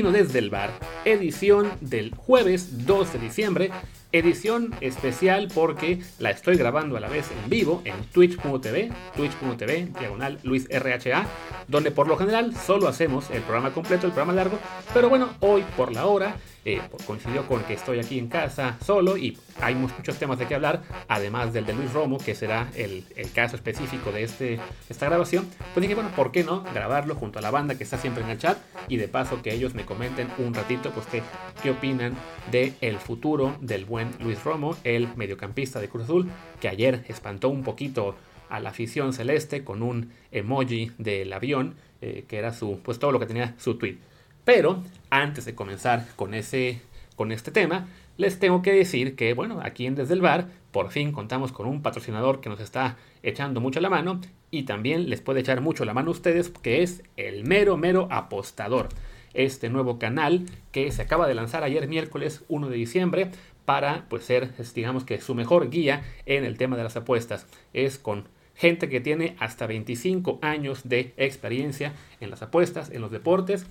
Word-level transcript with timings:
Desde 0.00 0.38
el 0.38 0.48
bar, 0.48 0.70
edición 1.04 1.70
del 1.82 2.14
jueves 2.14 2.86
2 2.86 3.12
de 3.12 3.18
diciembre, 3.18 3.70
edición 4.12 4.74
especial 4.80 5.48
porque 5.54 6.00
la 6.18 6.30
estoy 6.30 6.56
grabando 6.56 6.96
a 6.96 7.00
la 7.00 7.08
vez 7.08 7.26
en 7.30 7.50
vivo 7.50 7.82
en 7.84 7.94
twitch.tv, 8.06 8.90
twitch.tv, 9.14 9.88
diagonal 10.00 10.38
Luis 10.42 10.66
RHA, 10.70 11.26
donde 11.68 11.90
por 11.90 12.08
lo 12.08 12.16
general 12.16 12.56
solo 12.56 12.88
hacemos 12.88 13.28
el 13.30 13.42
programa 13.42 13.74
completo, 13.74 14.06
el 14.06 14.12
programa 14.12 14.32
largo, 14.32 14.58
pero 14.94 15.10
bueno, 15.10 15.28
hoy 15.40 15.64
por 15.76 15.92
la 15.92 16.06
hora 16.06 16.34
eh, 16.64 16.80
coincidió 17.06 17.46
con 17.46 17.62
que 17.64 17.74
estoy 17.74 17.98
aquí 17.98 18.18
en 18.18 18.28
casa 18.28 18.76
solo 18.84 19.16
y 19.16 19.38
hay 19.60 19.74
muchos 19.74 20.18
temas 20.18 20.38
de 20.38 20.46
qué 20.46 20.54
hablar, 20.54 20.82
además 21.08 21.52
del 21.52 21.64
de 21.64 21.72
Luis 21.72 21.92
Romo, 21.92 22.18
que 22.18 22.34
será 22.34 22.68
el, 22.74 23.04
caso 23.34 23.56
específico 23.56 24.12
de 24.12 24.24
este, 24.24 24.60
esta 24.88 25.06
grabación. 25.06 25.48
Pues 25.72 25.82
dije, 25.82 25.94
bueno, 25.94 26.10
¿por 26.14 26.32
qué 26.32 26.44
no 26.44 26.62
grabarlo 26.74 27.14
junto 27.14 27.38
a 27.38 27.42
la 27.42 27.50
banda 27.50 27.76
que 27.76 27.84
está 27.84 27.96
siempre 27.96 28.22
en 28.22 28.30
el 28.30 28.38
chat? 28.38 28.58
Y 28.88 28.96
de 28.96 29.08
paso 29.08 29.40
que 29.42 29.54
ellos 29.54 29.74
me 29.74 29.84
comenten 29.84 30.28
un 30.38 30.52
ratito, 30.52 30.90
pues 30.90 31.06
qué, 31.06 31.22
qué 31.62 31.70
opinan 31.70 32.14
del 32.50 32.74
el 32.80 32.98
futuro 32.98 33.56
del 33.60 33.84
buen 33.84 34.10
Luis 34.20 34.42
Romo, 34.44 34.76
el 34.84 35.08
mediocampista 35.16 35.80
de 35.80 35.88
Cruz 35.88 36.04
Azul, 36.04 36.30
que 36.60 36.68
ayer 36.68 37.04
espantó 37.08 37.48
un 37.48 37.62
poquito 37.62 38.16
a 38.50 38.60
la 38.60 38.70
afición 38.70 39.12
celeste 39.12 39.64
con 39.64 39.82
un 39.82 40.12
emoji 40.32 40.92
del 40.98 41.32
avión, 41.32 41.76
eh, 42.02 42.24
que 42.28 42.38
era 42.38 42.52
su, 42.52 42.80
pues 42.82 42.98
todo 42.98 43.12
lo 43.12 43.20
que 43.20 43.26
tenía 43.26 43.54
su 43.58 43.76
tweet. 43.76 43.98
Pero 44.44 44.82
antes 45.10 45.44
de 45.44 45.54
comenzar 45.54 46.06
con, 46.16 46.34
ese, 46.34 46.80
con 47.16 47.32
este 47.32 47.50
tema, 47.50 47.88
les 48.16 48.38
tengo 48.38 48.62
que 48.62 48.72
decir 48.72 49.16
que, 49.16 49.34
bueno, 49.34 49.60
aquí 49.62 49.86
en 49.86 49.94
Desde 49.94 50.14
el 50.14 50.20
Bar, 50.20 50.48
por 50.72 50.90
fin 50.90 51.12
contamos 51.12 51.52
con 51.52 51.66
un 51.66 51.82
patrocinador 51.82 52.40
que 52.40 52.48
nos 52.48 52.60
está 52.60 52.96
echando 53.22 53.60
mucho 53.60 53.80
la 53.80 53.90
mano 53.90 54.20
y 54.50 54.64
también 54.64 55.08
les 55.08 55.20
puede 55.20 55.40
echar 55.40 55.60
mucho 55.60 55.84
la 55.84 55.94
mano 55.94 56.08
a 56.08 56.12
ustedes, 56.12 56.50
que 56.50 56.82
es 56.82 57.02
el 57.16 57.44
mero, 57.44 57.76
mero 57.76 58.08
apostador. 58.10 58.88
Este 59.32 59.70
nuevo 59.70 59.98
canal 59.98 60.46
que 60.72 60.90
se 60.90 61.02
acaba 61.02 61.28
de 61.28 61.34
lanzar 61.34 61.62
ayer 61.62 61.86
miércoles 61.86 62.44
1 62.48 62.68
de 62.68 62.76
diciembre 62.76 63.30
para 63.64 64.06
pues 64.08 64.24
ser, 64.24 64.50
digamos 64.74 65.04
que 65.04 65.20
su 65.20 65.34
mejor 65.34 65.70
guía 65.70 66.02
en 66.26 66.44
el 66.44 66.58
tema 66.58 66.76
de 66.76 66.82
las 66.82 66.96
apuestas. 66.96 67.46
Es 67.72 67.98
con 67.98 68.28
gente 68.54 68.88
que 68.88 69.00
tiene 69.00 69.36
hasta 69.38 69.66
25 69.66 70.40
años 70.42 70.88
de 70.88 71.14
experiencia 71.16 71.92
en 72.20 72.30
las 72.30 72.42
apuestas, 72.42 72.90
en 72.90 73.00
los 73.00 73.10
deportes 73.10 73.66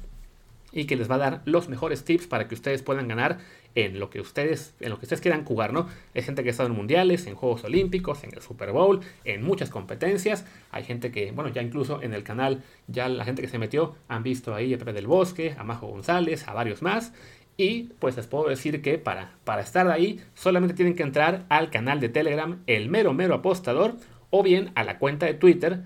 y 0.72 0.86
que 0.86 0.95
les 0.95 1.09
va 1.09 1.16
a 1.16 1.20
dar 1.20 1.42
los 1.45 1.70
mejores 1.70 2.03
tips 2.03 2.28
para 2.28 2.48
que 2.48 2.56
ustedes 2.56 2.84
puedan 2.84 3.08
ganar 3.08 3.39
en 3.75 4.00
lo 4.00 4.09
que 4.09 4.20
ustedes, 4.20 4.73
en 4.80 4.89
lo 4.89 5.00
que 5.00 5.06
ustedes 5.06 5.22
quieran 5.22 5.45
jugar, 5.45 5.73
¿no? 5.73 5.88
Hay 6.16 6.22
gente 6.22 6.44
que 6.44 6.50
ha 6.50 6.52
estado 6.52 6.70
en 6.70 6.75
mundiales, 6.75 7.28
en 7.28 7.36
Juegos 7.36 7.64
Olímpicos, 7.64 8.23
en 8.23 8.34
el 8.34 8.42
Super 8.42 8.72
Bowl, 8.72 9.02
en 9.25 9.44
muchas 9.44 9.70
competencias. 9.70 10.45
Hay 10.72 10.84
gente 10.84 11.12
que, 11.12 11.31
bueno, 11.31 11.52
ya 11.52 11.62
incluso 11.62 12.02
en 12.02 12.14
el 12.14 12.23
canal, 12.23 12.64
ya 12.88 13.08
la 13.09 13.25
gente 13.25 13.42
que 13.42 13.47
se 13.47 13.59
metió 13.59 13.95
han 14.08 14.23
visto 14.23 14.56
ahí 14.56 14.73
a 14.73 14.78
Pepe 14.78 14.94
del 14.94 15.08
Bosque, 15.08 15.56
a 15.58 15.64
Majo 15.64 15.88
González, 15.88 16.47
a 16.47 16.53
varios 16.53 16.81
más. 16.81 17.14
Y 17.58 17.90
pues 18.00 18.16
les 18.16 18.25
puedo 18.25 18.47
decir 18.47 18.81
que 18.81 18.97
para, 18.97 19.34
para 19.44 19.62
estar 19.62 19.90
ahí 19.90 20.22
solamente 20.34 20.73
tienen 20.73 20.95
que 20.95 21.03
entrar 21.03 21.45
al 21.50 21.70
canal 21.70 22.00
de 22.00 22.08
Telegram, 22.09 22.64
el 22.67 22.90
mero 22.90 23.14
mero 23.14 23.36
apostador, 23.36 23.95
o 24.30 24.44
bien 24.44 24.72
a 24.75 24.84
la 24.84 24.97
cuenta 24.97 25.25
de 25.25 25.34
Twitter, 25.34 25.81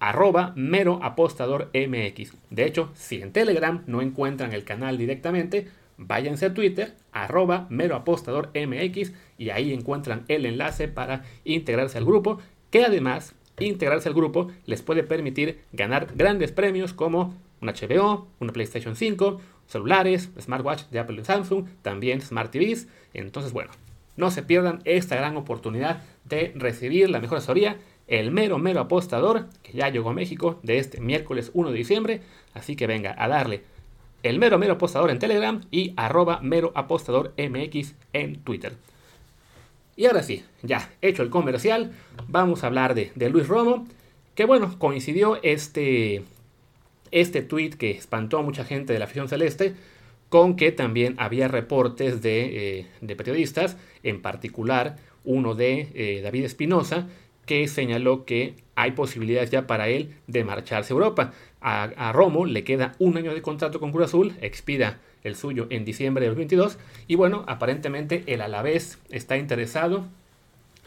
arroba 0.00 0.52
mero 0.56 1.00
apostador 1.02 1.70
MX. 1.74 2.34
De 2.50 2.64
hecho, 2.64 2.90
si 2.94 3.20
en 3.20 3.32
Telegram 3.32 3.82
no 3.86 4.02
encuentran 4.02 4.52
el 4.52 4.64
canal 4.64 4.98
directamente, 4.98 5.68
váyanse 5.96 6.46
a 6.46 6.54
Twitter, 6.54 6.94
arroba 7.12 7.66
mero 7.70 7.96
apostador 7.96 8.50
MX, 8.54 9.12
y 9.36 9.50
ahí 9.50 9.72
encuentran 9.72 10.24
el 10.28 10.46
enlace 10.46 10.88
para 10.88 11.24
integrarse 11.44 11.98
al 11.98 12.04
grupo, 12.04 12.38
que 12.70 12.84
además 12.84 13.34
integrarse 13.58 14.08
al 14.08 14.14
grupo 14.14 14.48
les 14.66 14.82
puede 14.82 15.02
permitir 15.02 15.60
ganar 15.72 16.08
grandes 16.14 16.52
premios 16.52 16.92
como 16.92 17.34
un 17.60 17.68
HBO, 17.68 18.28
una 18.38 18.52
PlayStation 18.52 18.94
5, 18.94 19.40
celulares, 19.66 20.30
smartwatch 20.40 20.84
de 20.90 21.00
Apple 21.00 21.20
y 21.20 21.24
Samsung, 21.24 21.66
también 21.82 22.20
Smart 22.20 22.50
TVs. 22.52 22.86
Entonces, 23.14 23.52
bueno, 23.52 23.70
no 24.16 24.30
se 24.30 24.42
pierdan 24.42 24.80
esta 24.84 25.16
gran 25.16 25.36
oportunidad 25.36 26.02
de 26.24 26.52
recibir 26.56 27.10
la 27.10 27.20
mejor 27.20 27.38
asesoría 27.38 27.78
el 28.08 28.30
mero 28.30 28.58
mero 28.58 28.80
apostador, 28.80 29.46
que 29.62 29.72
ya 29.72 29.90
llegó 29.90 30.10
a 30.10 30.14
México 30.14 30.58
de 30.62 30.78
este 30.78 31.00
miércoles 31.00 31.50
1 31.54 31.70
de 31.70 31.76
diciembre. 31.76 32.22
Así 32.54 32.74
que 32.74 32.86
venga 32.86 33.14
a 33.16 33.28
darle 33.28 33.62
el 34.22 34.38
mero 34.38 34.58
mero 34.58 34.74
apostador 34.74 35.10
en 35.10 35.18
Telegram 35.18 35.60
y 35.70 35.92
arroba 35.96 36.40
mero 36.42 36.72
apostador 36.74 37.32
MX 37.38 37.94
en 38.12 38.40
Twitter. 38.40 38.74
Y 39.96 40.06
ahora 40.06 40.22
sí, 40.22 40.44
ya 40.62 40.90
hecho 41.02 41.22
el 41.22 41.30
comercial, 41.30 41.92
vamos 42.28 42.62
a 42.62 42.68
hablar 42.68 42.94
de, 42.94 43.12
Luis 43.30 43.48
Romo, 43.48 43.86
que 44.34 44.44
bueno, 44.44 44.78
coincidió 44.78 45.40
este, 45.42 46.22
este 47.10 47.42
tweet 47.42 47.70
que 47.70 47.90
espantó 47.90 48.38
a 48.38 48.42
mucha 48.42 48.64
gente 48.64 48.92
de 48.92 49.00
la 49.00 49.06
afición 49.06 49.28
celeste 49.28 49.74
con 50.28 50.56
que 50.56 50.72
también 50.72 51.14
había 51.18 51.48
reportes 51.48 52.22
de, 52.22 52.86
eh, 53.00 53.16
periodistas, 53.16 53.76
en 54.02 54.22
particular 54.22 54.96
uno 55.24 55.54
de 55.54 55.88
eh, 55.94 56.20
David 56.22 56.44
Espinosa, 56.44 57.08
que 57.48 57.66
señaló 57.66 58.26
que 58.26 58.56
hay 58.76 58.92
posibilidades 58.92 59.50
ya 59.50 59.66
para 59.66 59.88
él 59.88 60.14
de 60.26 60.44
marcharse 60.44 60.92
a 60.92 60.94
Europa. 60.94 61.32
A, 61.62 62.12
Romo 62.12 62.44
le 62.44 62.62
queda 62.62 62.92
un 62.98 63.16
año 63.16 63.32
de 63.32 63.40
contrato 63.40 63.80
con 63.80 63.90
Cruz 63.90 64.04
Azul, 64.04 64.36
expira 64.42 64.98
el 65.24 65.34
suyo 65.34 65.66
en 65.70 65.86
diciembre 65.86 66.20
de 66.20 66.28
2022 66.28 66.78
y 67.08 67.14
bueno, 67.14 67.44
aparentemente 67.48 68.22
el 68.26 68.42
Alavés 68.42 68.98
está 69.08 69.38
interesado 69.38 70.04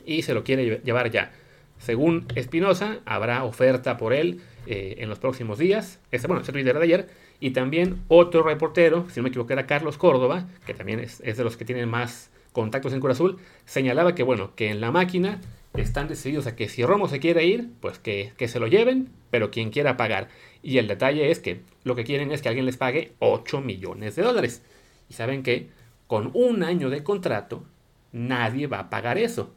y 0.05 0.21
se 0.21 0.35
lo 0.35 0.43
quiere 0.43 0.81
llevar 0.85 1.09
ya. 1.09 1.31
Según 1.79 2.27
Espinosa, 2.35 2.99
habrá 3.05 3.43
oferta 3.43 3.97
por 3.97 4.13
él 4.13 4.41
eh, 4.67 4.97
en 4.99 5.09
los 5.09 5.17
próximos 5.17 5.57
días. 5.57 5.99
Este, 6.11 6.27
bueno, 6.27 6.43
ese 6.43 6.51
Twitter 6.51 6.77
de 6.77 6.83
ayer. 6.83 7.09
Y 7.39 7.51
también 7.51 8.03
otro 8.07 8.43
reportero, 8.43 9.07
si 9.09 9.19
no 9.19 9.23
me 9.23 9.29
equivoco, 9.29 9.51
era 9.51 9.65
Carlos 9.65 9.97
Córdoba, 9.97 10.47
que 10.67 10.75
también 10.75 10.99
es, 10.99 11.21
es 11.25 11.37
de 11.37 11.43
los 11.43 11.57
que 11.57 11.65
tienen 11.65 11.89
más 11.89 12.29
contactos 12.51 12.93
en 12.93 12.99
Cruz 12.99 13.13
Azul, 13.13 13.37
señalaba 13.65 14.15
que, 14.15 14.23
bueno, 14.23 14.55
que 14.55 14.69
en 14.69 14.81
la 14.81 14.91
máquina 14.91 15.39
están 15.73 16.07
decididos 16.07 16.47
a 16.47 16.55
que 16.55 16.67
si 16.67 16.83
Romo 16.83 17.07
se 17.07 17.19
quiere 17.19 17.45
ir, 17.45 17.69
pues 17.79 17.97
que, 17.97 18.33
se 18.47 18.59
lo 18.59 18.67
lleven, 18.67 19.09
pero 19.29 19.51
quien 19.51 19.69
quiera 19.69 19.97
pagar. 19.97 20.27
Y 20.61 20.77
el 20.77 20.87
detalle 20.87 21.31
es 21.31 21.39
que 21.39 21.61
lo 21.83 21.95
que 21.95 22.03
quieren 22.03 22.31
es 22.31 22.41
que 22.41 22.49
alguien 22.49 22.65
les 22.65 22.77
pague 22.77 23.13
8 23.19 23.61
millones 23.61 24.15
de 24.15 24.23
dólares. 24.23 24.63
Y 25.09 25.13
saben 25.13 25.43
que 25.43 25.69
con 26.07 26.31
un 26.33 26.63
año 26.63 26.89
de 26.89 27.03
contrato, 27.03 27.63
nadie 28.11 28.67
va 28.67 28.79
a 28.79 28.89
pagar 28.89 29.17
eso. 29.17 29.53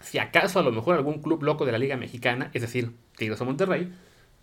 Si 0.00 0.18
acaso 0.18 0.60
a 0.60 0.62
lo 0.62 0.72
mejor 0.72 0.94
algún 0.94 1.20
club 1.20 1.42
loco 1.42 1.66
de 1.66 1.72
la 1.72 1.78
Liga 1.78 1.96
Mexicana, 1.96 2.50
es 2.54 2.62
decir, 2.62 2.92
Tigres 3.16 3.40
o 3.40 3.44
Monterrey, 3.44 3.92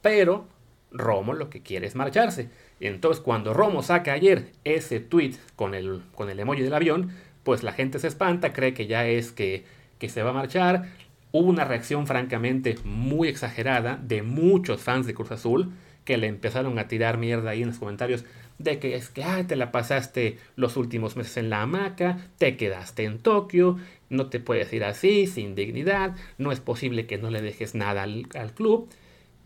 pero 0.01 0.47
Romo 0.91 1.33
lo 1.33 1.49
que 1.49 1.61
quiere 1.61 1.87
es 1.87 1.95
marcharse. 1.95 2.49
Entonces 2.79 3.23
cuando 3.23 3.53
Romo 3.53 3.81
saca 3.81 4.13
ayer 4.13 4.51
ese 4.63 4.99
tweet 4.99 5.35
con 5.55 5.73
el, 5.73 6.01
con 6.13 6.29
el 6.29 6.39
emoji 6.39 6.61
del 6.61 6.73
avión, 6.73 7.11
pues 7.47 7.63
la 7.63 7.71
gente 7.71 7.97
se 7.97 8.09
espanta, 8.09 8.51
cree 8.51 8.73
que 8.73 8.87
ya 8.87 9.07
es 9.07 9.31
que 9.31 9.63
que 9.99 10.09
se 10.09 10.21
va 10.21 10.31
a 10.31 10.33
marchar. 10.33 10.89
Hubo 11.31 11.47
una 11.47 11.63
reacción 11.63 12.07
francamente 12.07 12.75
muy 12.83 13.29
exagerada 13.29 13.97
de 14.03 14.21
muchos 14.21 14.81
fans 14.81 15.07
de 15.07 15.13
Cruz 15.13 15.31
Azul 15.31 15.71
que 16.03 16.17
le 16.17 16.27
empezaron 16.27 16.77
a 16.77 16.89
tirar 16.89 17.17
mierda 17.17 17.51
ahí 17.51 17.61
en 17.61 17.69
los 17.69 17.79
comentarios 17.79 18.25
de 18.59 18.79
que 18.79 18.95
es 18.95 19.07
que 19.07 19.23
te 19.47 19.55
la 19.55 19.71
pasaste 19.71 20.39
los 20.57 20.75
últimos 20.75 21.15
meses 21.15 21.37
en 21.37 21.49
la 21.49 21.61
hamaca, 21.61 22.17
te 22.37 22.57
quedaste 22.57 23.05
en 23.05 23.19
Tokio, 23.19 23.77
no 24.09 24.27
te 24.27 24.41
puedes 24.41 24.73
ir 24.73 24.83
así, 24.83 25.25
sin 25.25 25.55
dignidad, 25.55 26.17
no 26.37 26.51
es 26.51 26.59
posible 26.59 27.05
que 27.05 27.17
no 27.17 27.29
le 27.29 27.41
dejes 27.41 27.75
nada 27.75 28.03
al, 28.03 28.27
club. 28.55 28.89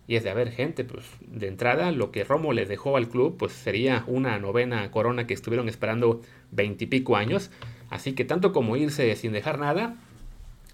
Y 0.07 0.16
es 0.16 0.23
de 0.23 0.31
haber 0.31 0.51
gente, 0.51 0.84
pues 0.84 1.05
de 1.22 1.47
entrada 1.47 1.91
lo 1.91 2.11
que 2.11 2.23
Romo 2.23 2.52
le 2.52 2.66
dejó 2.66 2.97
al 2.97 3.09
club, 3.09 3.37
pues 3.37 3.52
sería 3.52 4.03
una 4.08 4.40
novena 4.40 4.90
corona 4.90 5.28
que 5.28 5.34
estuvieron 5.34 5.70
esperando 5.70 6.22
veintipico 6.52 7.16
años. 7.16 7.52
Así 7.91 8.14
que 8.14 8.26
tanto 8.26 8.53
como 8.53 8.78
irse 8.78 9.16
sin 9.17 9.34
dejar 9.34 9.59
nada, 9.59 9.97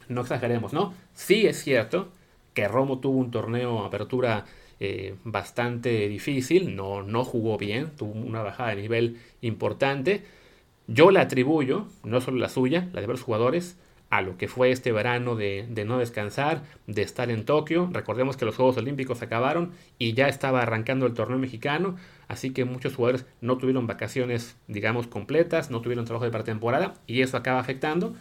no 0.07 0.21
exageremos, 0.21 0.71
¿no? 0.71 0.93
Sí 1.13 1.47
es 1.47 1.61
cierto 1.61 2.09
que 2.53 2.67
Romo 2.67 2.99
tuvo 2.99 3.17
un 3.17 3.31
torneo 3.31 3.83
apertura 3.83 4.45
eh, 4.79 5.15
bastante 5.23 6.07
difícil, 6.07 6.75
no, 6.75 7.01
no 7.01 7.25
jugó 7.25 7.57
bien, 7.57 7.89
tuvo 7.97 8.11
una 8.11 8.43
bajada 8.43 8.69
de 8.69 8.83
nivel 8.83 9.17
importante. 9.41 10.23
Yo 10.85 11.09
le 11.09 11.19
atribuyo, 11.19 11.87
no 12.03 12.21
solo 12.21 12.37
la 12.37 12.49
suya, 12.49 12.87
la 12.93 13.01
de 13.01 13.07
varios 13.07 13.23
jugadores, 13.23 13.77
a 14.09 14.21
lo 14.21 14.37
que 14.37 14.47
fue 14.47 14.71
este 14.71 14.91
verano 14.91 15.35
de, 15.35 15.67
no 15.85 15.99
descansar, 15.99 16.63
de 16.87 17.01
estar 17.01 17.29
en 17.29 17.45
Tokio. 17.45 17.89
Recordemos 17.91 18.37
que 18.37 18.45
los 18.45 18.55
Juegos 18.55 18.77
Olímpicos 18.77 19.21
acabaron 19.21 19.71
y 19.99 20.13
ya 20.13 20.27
estaba 20.27 20.61
arrancando 20.61 21.05
el 21.05 21.13
torneo 21.13 21.37
mexicano, 21.37 21.97
así 22.27 22.51
que 22.51 22.65
muchos 22.65 22.95
jugadores 22.95 23.25
no 23.41 23.57
tuvieron 23.57 23.87
vacaciones, 23.87 24.55
digamos, 24.67 25.07
completas, 25.07 25.71
no 25.71 25.81
tuvieron 25.81 26.05
trabajo 26.05 26.25
de 26.25 26.31
pretemporada 26.31 26.93
y 27.05 27.21
eso 27.21 27.37
acaba 27.37 27.59
afectando. 27.59 28.15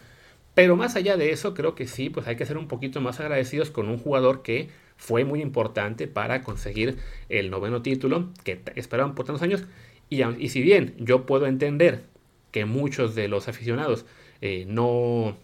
Pero 0.54 0.74
más 0.74 0.96
allá 0.96 1.16
de 1.16 1.30
eso, 1.32 1.54
creo 1.54 1.74
que 1.74 1.86
sí, 1.86 2.08
pues 2.08 2.26
hay 2.26 2.36
que 2.36 2.46
ser 2.46 2.56
un 2.56 2.66
poquito 2.66 3.00
más 3.00 3.20
agradecidos 3.20 3.70
con 3.70 3.88
un 3.88 3.98
jugador 3.98 4.42
que 4.42 4.70
fue 4.96 5.24
muy 5.24 5.42
importante 5.42 6.08
para 6.08 6.42
conseguir 6.42 6.96
el 7.28 7.50
noveno 7.50 7.82
título 7.82 8.30
que 8.42 8.62
esperaban 8.74 9.14
por 9.14 9.26
tantos 9.26 9.42
años. 9.42 9.64
Y, 10.08 10.22
y 10.24 10.48
si 10.48 10.62
bien 10.62 10.94
yo 10.98 11.26
puedo 11.26 11.46
entender 11.46 12.04
que 12.52 12.64
muchos 12.64 13.14
de 13.14 13.28
los 13.28 13.48
aficionados 13.48 14.06
eh, 14.40 14.64
no, 14.66 15.36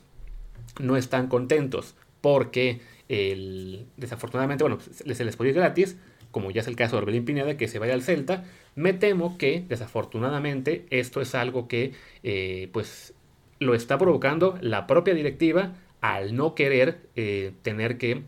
no 0.80 0.96
están 0.96 1.28
contentos 1.28 1.94
porque 2.20 2.80
el, 3.08 3.86
desafortunadamente, 3.96 4.64
bueno, 4.64 4.78
se 4.80 5.24
les 5.24 5.36
puede 5.36 5.50
ir 5.50 5.56
gratis, 5.56 5.98
como 6.30 6.50
ya 6.50 6.62
es 6.62 6.66
el 6.66 6.76
caso 6.76 6.96
de 6.96 7.02
Orbelín 7.02 7.24
Pineda, 7.26 7.56
que 7.56 7.68
se 7.68 7.78
vaya 7.78 7.94
al 7.94 8.02
Celta. 8.02 8.44
Me 8.74 8.94
temo 8.94 9.36
que, 9.36 9.64
desafortunadamente, 9.68 10.86
esto 10.90 11.20
es 11.20 11.34
algo 11.34 11.68
que 11.68 11.92
eh, 12.22 12.70
pues 12.72 13.12
lo 13.58 13.74
está 13.74 13.98
provocando 13.98 14.58
la 14.60 14.86
propia 14.86 15.14
directiva 15.14 15.74
al 16.00 16.34
no 16.34 16.54
querer 16.54 17.00
eh, 17.14 17.52
tener 17.62 17.98
que 17.98 18.22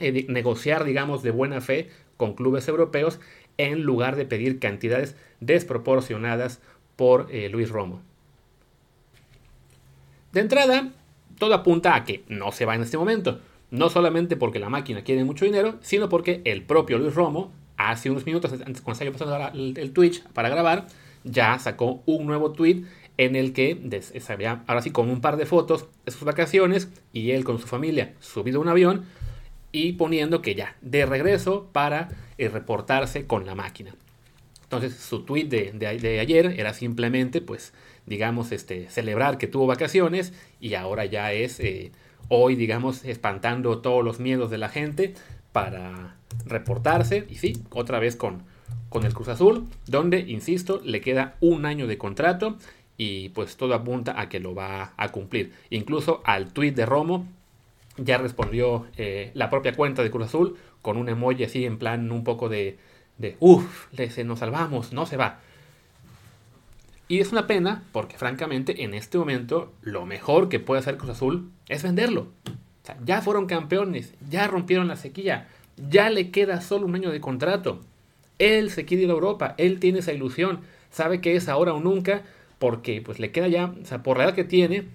eh, 0.00 0.26
negociar, 0.28 0.84
digamos, 0.84 1.22
de 1.22 1.30
buena 1.30 1.60
fe 1.60 1.88
con 2.16 2.34
clubes 2.34 2.68
europeos 2.68 3.20
en 3.56 3.82
lugar 3.82 4.16
de 4.16 4.26
pedir 4.26 4.58
cantidades 4.58 5.16
desproporcionadas 5.40 6.60
por 6.96 7.32
Luis 7.32 7.70
Romo. 7.70 8.02
De 10.32 10.40
entrada, 10.40 10.92
todo 11.38 11.54
apunta 11.54 11.94
a 11.94 12.04
que 12.04 12.24
no 12.28 12.52
se 12.52 12.64
va 12.64 12.74
en 12.74 12.82
este 12.82 12.96
momento. 12.96 13.40
No 13.70 13.90
solamente 13.90 14.36
porque 14.36 14.58
la 14.58 14.68
máquina 14.68 15.02
quiere 15.02 15.24
mucho 15.24 15.44
dinero, 15.44 15.76
sino 15.80 16.08
porque 16.08 16.42
el 16.44 16.62
propio 16.62 16.98
Luis 16.98 17.14
Romo, 17.14 17.52
hace 17.76 18.10
unos 18.10 18.24
minutos 18.24 18.52
antes 18.52 18.80
cuando 18.80 19.04
estaba 19.04 19.26
pasando 19.26 19.80
el, 19.80 19.92
Twitch 19.92 20.22
para 20.28 20.48
grabar, 20.48 20.86
ya 21.24 21.58
sacó 21.58 22.02
un 22.06 22.26
nuevo 22.26 22.52
tweet 22.52 22.84
en 23.16 23.36
el 23.36 23.52
que 23.52 23.80
ahora 24.66 24.82
sí 24.82 24.90
con 24.90 25.08
un 25.08 25.20
par 25.20 25.36
de 25.36 25.46
fotos 25.46 25.86
de 26.04 26.12
sus 26.12 26.24
vacaciones 26.24 26.88
y 27.12 27.30
él 27.30 27.44
con 27.44 27.58
su 27.58 27.66
familia 27.66 28.14
subido 28.20 28.60
un 28.60 28.68
avión 28.68 29.04
y 29.72 29.94
poniendo 29.94 30.40
que 30.40 30.54
ya 30.54 30.76
de 30.82 31.04
regreso 31.04 31.68
para 31.72 32.08
eh, 32.38 32.48
reportarse 32.48 33.26
con 33.26 33.44
la 33.44 33.54
máquina. 33.54 33.94
Entonces 34.76 35.00
su 35.00 35.24
tweet 35.24 35.46
de, 35.46 36.18
ayer 36.20 36.54
era 36.58 36.74
simplemente 36.74 37.40
pues 37.40 37.72
digamos 38.06 38.52
este 38.52 38.88
celebrar 38.90 39.38
que 39.38 39.46
tuvo 39.46 39.66
vacaciones 39.66 40.32
y 40.60 40.74
ahora 40.74 41.04
ya 41.04 41.32
es 41.32 41.60
eh, 41.60 41.92
hoy, 42.28 42.56
digamos, 42.56 43.04
espantando 43.04 43.80
todos 43.80 44.04
los 44.04 44.20
miedos 44.20 44.50
de 44.50 44.58
la 44.58 44.68
gente 44.68 45.14
para 45.52 46.16
reportarse. 46.46 47.26
Y 47.28 47.36
sí, 47.36 47.62
otra 47.70 47.98
vez 47.98 48.16
con, 48.16 48.42
el 49.02 49.12
Cruz 49.12 49.26
Azul, 49.26 49.66
donde, 49.86 50.20
insisto, 50.20 50.80
le 50.84 51.00
queda 51.00 51.34
un 51.40 51.66
año 51.66 51.88
de 51.88 51.98
contrato 51.98 52.56
y 52.96 53.30
pues 53.30 53.56
todo 53.56 53.74
apunta 53.74 54.20
a 54.20 54.28
que 54.28 54.38
lo 54.38 54.54
va 54.54 54.92
a 54.96 55.08
cumplir. 55.08 55.52
Incluso 55.70 56.22
al 56.24 56.52
tuit 56.52 56.76
de 56.76 56.86
Romo 56.86 57.26
ya 57.96 58.18
respondió 58.18 58.86
eh, 58.96 59.32
la 59.34 59.50
propia 59.50 59.74
cuenta 59.74 60.04
de 60.04 60.12
Cruz 60.12 60.26
Azul 60.26 60.56
con 60.80 60.96
un 60.96 61.08
emoji 61.08 61.42
así 61.42 61.64
en 61.64 61.78
plan 61.78 62.12
un 62.12 62.22
poco 62.22 62.48
de, 62.48 62.78
de 63.18 63.36
uff, 63.40 63.86
nos 64.24 64.38
salvamos, 64.38 64.92
no 64.92 65.06
se 65.06 65.16
va. 65.16 65.40
Y 67.06 67.20
es 67.20 67.32
una 67.32 67.46
pena 67.46 67.84
porque 67.92 68.16
francamente 68.16 68.82
en 68.82 68.94
este 68.94 69.18
momento 69.18 69.72
lo 69.82 70.06
mejor 70.06 70.48
que 70.48 70.60
puede 70.60 70.80
hacer 70.80 70.96
Cruz 70.96 71.10
Azul 71.10 71.50
es 71.68 71.82
venderlo. 71.82 72.28
ya 73.04 73.22
fueron 73.22 73.46
campeones, 73.46 74.14
ya 74.30 74.46
rompieron 74.46 74.88
la 74.88 74.96
sequía, 74.96 75.48
ya 75.76 76.10
le 76.10 76.30
queda 76.30 76.60
solo 76.60 76.86
un 76.86 76.94
año 76.94 77.10
de 77.10 77.20
contrato. 77.20 77.80
Él 78.38 78.70
se 78.70 78.84
quiere 78.84 79.04
ir 79.04 79.10
a 79.10 79.12
Europa, 79.12 79.54
él 79.58 79.80
tiene 79.80 80.00
esa 80.00 80.12
ilusión, 80.12 80.60
sabe 80.90 81.20
que 81.20 81.36
es 81.36 81.48
ahora 81.48 81.72
o 81.72 81.80
nunca 81.80 82.22
porque 82.58 83.02
pues 83.02 83.18
le 83.18 83.30
queda 83.30 83.48
ya, 83.48 83.66
o 83.66 83.84
sea, 83.84 84.02
por 84.02 84.18
la 84.18 84.24
edad 84.24 84.34
que 84.34 84.44
tiene, 84.44 84.88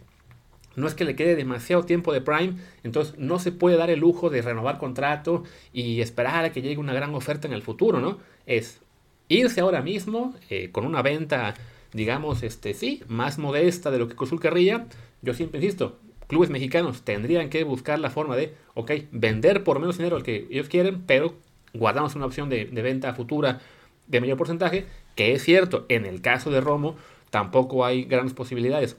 no 0.75 0.88
es 0.88 0.94
que 0.94 1.06
le 1.06 1.16
quede 1.16 1.36
demasiado 1.36 1.83
tiempo 1.83 2.13
de 2.13 2.21
Prime, 2.21 2.56
entonces 2.83 3.18
no 3.18 3.39
se 3.39 3.51
puede 3.51 3.77
dar 3.77 3.89
el 3.89 4.00
lujo 4.00 4.30
de 4.30 4.42
renovar 4.42 4.77
contrato 4.77 5.44
y 5.74 6.01
esperar 6.01 6.45
a 6.45 6.51
que 6.51 6.62
llegue 6.62 6.77
una 6.77 6.94
gran 6.94 7.13
oferta 7.16 7.48
en 7.48 7.54
el 7.54 7.62
futuro, 7.62 8.00
¿no? 8.00 8.19
Es 8.45 8.81
irse 9.27 9.62
ahora 9.62 9.81
mismo 9.81 10.33
eh, 10.50 10.69
con 10.71 10.86
una 10.86 11.01
venta 11.01 11.56
digamos, 11.94 12.44
este, 12.44 12.74
sí, 12.74 13.04
más 13.07 13.38
modesta 13.38 13.92
de 13.92 14.00
lo 14.00 14.07
que 14.07 14.16
Cruzul 14.16 14.39
querría, 14.39 14.88
yo 15.21 15.33
siempre 15.33 15.60
insisto, 15.60 15.98
clubes 16.27 16.50
mexicanos 16.50 17.01
tendrían 17.01 17.50
que 17.50 17.63
buscar 17.63 18.00
la 18.00 18.10
forma 18.10 18.36
de, 18.36 18.54
ok, 18.75 18.92
vender 19.12 19.63
por 19.63 19.80
menos 19.80 19.98
dinero 19.98 20.15
al 20.15 20.24
que 20.24 20.48
ellos 20.50 20.69
quieren, 20.69 21.04
pero 21.06 21.36
guardamos 21.74 22.15
una 22.15 22.25
opción 22.25 22.50
de, 22.50 22.65
venta 22.65 23.13
futura 23.13 23.60
de 24.07 24.22
mayor 24.22 24.38
porcentaje, 24.38 24.86
que 25.15 25.33
es 25.33 25.44
cierto, 25.44 25.86
en 25.89 26.06
el 26.06 26.22
caso 26.22 26.51
de 26.51 26.62
Romo 26.62 26.95
tampoco 27.30 27.86
hay 27.86 28.06
grandes 28.06 28.33
posibilidades 28.33 28.98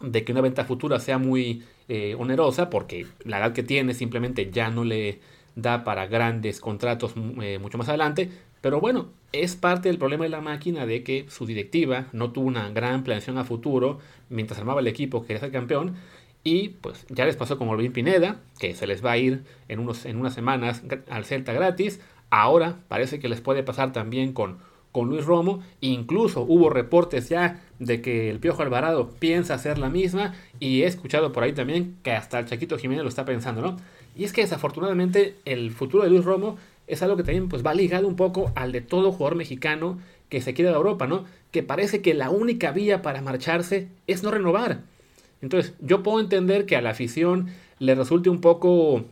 de 0.00 0.24
que 0.24 0.32
una 0.32 0.40
venta 0.40 0.64
futura 0.64 0.98
sea 0.98 1.18
muy 1.18 1.62
eh, 1.88 2.14
onerosa, 2.18 2.70
porque 2.70 3.06
la 3.24 3.38
edad 3.38 3.52
que 3.52 3.62
tiene 3.62 3.94
simplemente 3.94 4.50
ya 4.50 4.70
no 4.70 4.84
le 4.84 5.20
da 5.56 5.84
para 5.84 6.06
grandes 6.06 6.60
contratos 6.60 7.14
eh, 7.42 7.58
mucho 7.58 7.78
más 7.78 7.88
adelante, 7.88 8.30
pero 8.60 8.80
bueno, 8.80 9.08
es 9.32 9.56
parte 9.56 9.88
del 9.88 9.98
problema 9.98 10.24
de 10.24 10.30
la 10.30 10.40
máquina 10.40 10.86
de 10.86 11.02
que 11.02 11.26
su 11.28 11.46
directiva 11.46 12.08
no 12.12 12.32
tuvo 12.32 12.46
una 12.46 12.68
gran 12.70 13.04
planeación 13.04 13.38
a 13.38 13.44
futuro 13.44 13.98
mientras 14.28 14.58
armaba 14.58 14.80
el 14.80 14.86
equipo 14.86 15.22
que 15.22 15.28
quería 15.28 15.40
ser 15.40 15.52
campeón. 15.52 15.94
Y 16.42 16.70
pues 16.70 17.06
ya 17.10 17.26
les 17.26 17.36
pasó 17.36 17.58
con 17.58 17.68
Olvin 17.68 17.92
Pineda, 17.92 18.40
que 18.58 18.74
se 18.74 18.86
les 18.86 19.04
va 19.04 19.12
a 19.12 19.18
ir 19.18 19.44
en, 19.68 19.78
unos, 19.78 20.06
en 20.06 20.16
unas 20.16 20.34
semanas 20.34 20.82
al 21.08 21.24
Celta 21.24 21.52
gratis. 21.52 22.00
Ahora 22.30 22.78
parece 22.88 23.18
que 23.18 23.28
les 23.28 23.40
puede 23.40 23.62
pasar 23.62 23.92
también 23.92 24.32
con, 24.32 24.58
con 24.92 25.08
Luis 25.08 25.24
Romo. 25.24 25.62
Incluso 25.80 26.42
hubo 26.42 26.70
reportes 26.70 27.28
ya 27.28 27.62
de 27.78 28.00
que 28.02 28.30
el 28.30 28.38
Piojo 28.38 28.62
Alvarado 28.62 29.10
piensa 29.18 29.54
hacer 29.54 29.78
la 29.78 29.88
misma. 29.88 30.34
Y 30.58 30.82
he 30.82 30.86
escuchado 30.86 31.32
por 31.32 31.42
ahí 31.42 31.52
también 31.52 31.96
que 32.02 32.12
hasta 32.12 32.38
el 32.38 32.46
Chaquito 32.46 32.78
Jiménez 32.78 33.02
lo 33.02 33.08
está 33.08 33.24
pensando, 33.24 33.62
¿no? 33.62 33.76
Y 34.16 34.24
es 34.24 34.32
que 34.32 34.42
desafortunadamente 34.42 35.36
el 35.44 35.70
futuro 35.70 36.02
de 36.04 36.10
Luis 36.10 36.24
Romo 36.24 36.56
es 36.86 37.02
algo 37.02 37.16
que 37.16 37.22
también 37.22 37.48
pues, 37.48 37.64
va 37.64 37.72
ligado 37.72 38.08
un 38.08 38.16
poco 38.16 38.52
al 38.56 38.72
de 38.72 38.80
todo 38.80 39.12
jugador 39.12 39.36
mexicano 39.36 39.98
que 40.28 40.40
se 40.40 40.54
quiere 40.54 40.70
de 40.70 40.76
Europa, 40.76 41.06
¿no? 41.06 41.24
Que 41.50 41.62
parece 41.62 42.02
que 42.02 42.14
la 42.14 42.30
única 42.30 42.72
vía 42.72 43.02
para 43.02 43.22
marcharse 43.22 43.88
es 44.06 44.22
no 44.22 44.30
renovar. 44.30 44.80
Entonces, 45.42 45.74
yo 45.80 46.02
puedo 46.02 46.20
entender 46.20 46.66
que 46.66 46.76
a 46.76 46.82
la 46.82 46.90
afición 46.90 47.48
le 47.78 47.94
resulte 47.94 48.28
un 48.28 48.40
poco, 48.40 49.04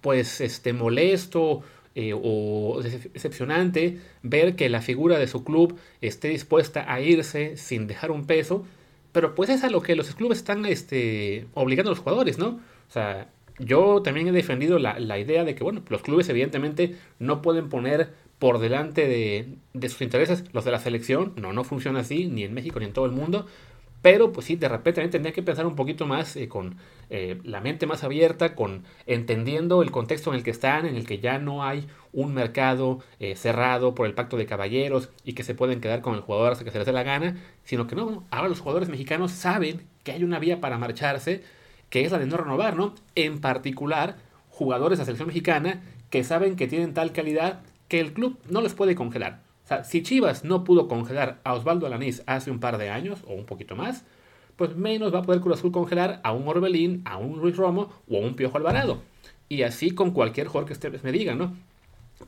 pues, 0.00 0.40
este, 0.40 0.72
molesto 0.72 1.62
eh, 2.00 2.12
o 2.14 2.80
decepcionante 2.80 3.98
ver 4.22 4.54
que 4.54 4.68
la 4.68 4.80
figura 4.80 5.18
de 5.18 5.26
su 5.26 5.42
club 5.42 5.76
esté 6.00 6.28
dispuesta 6.28 6.92
a 6.92 7.00
irse 7.00 7.56
sin 7.56 7.88
dejar 7.88 8.12
un 8.12 8.24
peso, 8.24 8.64
pero 9.10 9.34
pues 9.34 9.50
es 9.50 9.64
a 9.64 9.68
lo 9.68 9.82
que 9.82 9.96
los 9.96 10.14
clubes 10.14 10.38
están 10.38 10.64
este, 10.64 11.48
obligando 11.54 11.90
a 11.90 11.94
los 11.94 11.98
jugadores, 11.98 12.38
¿no? 12.38 12.50
O 12.50 12.92
sea, 12.92 13.26
yo 13.58 14.00
también 14.00 14.28
he 14.28 14.32
defendido 14.32 14.78
la, 14.78 15.18
idea 15.18 15.42
de 15.42 15.56
que, 15.56 15.64
bueno, 15.64 15.82
los 15.88 16.02
clubes 16.02 16.28
evidentemente 16.28 16.94
no 17.18 17.42
pueden 17.42 17.68
poner 17.68 18.12
por 18.38 18.60
delante 18.60 19.08
de, 19.08 19.88
sus 19.88 20.00
intereses 20.00 20.44
los 20.52 20.64
de 20.64 20.70
la 20.70 20.78
selección. 20.78 21.32
No, 21.34 21.52
no 21.52 21.64
funciona 21.64 21.98
así, 21.98 22.26
ni 22.26 22.44
en 22.44 22.54
México 22.54 22.78
ni 22.78 22.86
en 22.86 22.92
todo 22.92 23.06
el 23.06 23.12
mundo. 23.12 23.46
Pero 24.02 24.32
pues 24.32 24.46
sí, 24.46 24.56
de 24.56 24.68
repente 24.68 24.96
también 24.96 25.10
tendría 25.10 25.32
que 25.32 25.42
pensar 25.42 25.66
un 25.66 25.74
poquito 25.74 26.06
más 26.06 26.36
eh, 26.36 26.48
con 26.48 26.76
eh, 27.10 27.40
la 27.42 27.60
mente 27.60 27.86
más 27.86 28.04
abierta, 28.04 28.54
con 28.54 28.84
entendiendo 29.06 29.82
el 29.82 29.90
contexto 29.90 30.30
en 30.30 30.36
el 30.36 30.44
que 30.44 30.50
están, 30.50 30.86
en 30.86 30.96
el 30.96 31.06
que 31.06 31.18
ya 31.18 31.38
no 31.38 31.64
hay 31.64 31.88
un 32.12 32.32
mercado 32.32 33.00
eh, 33.18 33.34
cerrado 33.34 33.94
por 33.94 34.06
el 34.06 34.14
pacto 34.14 34.36
de 34.36 34.46
caballeros 34.46 35.10
y 35.24 35.32
que 35.32 35.42
se 35.42 35.54
pueden 35.54 35.80
quedar 35.80 36.00
con 36.00 36.14
el 36.14 36.20
jugador 36.20 36.52
hasta 36.52 36.64
que 36.64 36.70
se 36.70 36.78
les 36.78 36.86
dé 36.86 36.92
la 36.92 37.02
gana, 37.02 37.36
sino 37.64 37.86
que 37.86 37.96
no, 37.96 38.24
ahora 38.30 38.48
los 38.48 38.60
jugadores 38.60 38.88
mexicanos 38.88 39.32
saben 39.32 39.82
que 40.04 40.12
hay 40.12 40.24
una 40.24 40.38
vía 40.38 40.60
para 40.60 40.78
marcharse 40.78 41.42
que 41.90 42.04
es 42.04 42.12
la 42.12 42.18
de 42.18 42.26
no 42.26 42.36
renovar, 42.36 42.76
¿no? 42.76 42.94
En 43.14 43.40
particular, 43.40 44.16
jugadores 44.50 44.98
de 44.98 45.02
la 45.02 45.06
selección 45.06 45.28
mexicana 45.28 45.82
que 46.10 46.24
saben 46.24 46.56
que 46.56 46.68
tienen 46.68 46.94
tal 46.94 47.12
calidad 47.12 47.60
que 47.88 48.00
el 48.00 48.12
club 48.12 48.38
no 48.48 48.60
les 48.60 48.74
puede 48.74 48.94
congelar. 48.94 49.47
Si 49.84 50.02
Chivas 50.02 50.44
no 50.44 50.64
pudo 50.64 50.88
congelar 50.88 51.40
a 51.44 51.54
Osvaldo 51.54 51.86
Alanís 51.86 52.22
hace 52.26 52.50
un 52.50 52.60
par 52.60 52.78
de 52.78 52.90
años 52.90 53.22
o 53.26 53.34
un 53.34 53.44
poquito 53.44 53.76
más, 53.76 54.04
pues 54.56 54.76
menos 54.76 55.14
va 55.14 55.20
a 55.20 55.22
poder 55.22 55.40
Cruz 55.40 55.62
congelar 55.70 56.20
a 56.24 56.32
un 56.32 56.48
Orbelín, 56.48 57.02
a 57.04 57.16
un 57.16 57.38
Luis 57.38 57.56
Romo 57.56 57.92
o 58.08 58.16
a 58.16 58.20
un 58.20 58.34
Piojo 58.34 58.56
Alvarado. 58.56 59.02
Y 59.48 59.62
así 59.62 59.92
con 59.92 60.10
cualquier 60.10 60.48
jugador 60.48 60.66
que 60.66 60.72
ustedes 60.72 61.04
me 61.04 61.12
digan, 61.12 61.38
¿no? 61.38 61.54